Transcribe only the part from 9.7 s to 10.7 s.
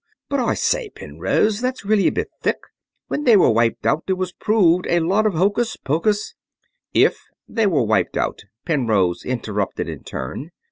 in turn.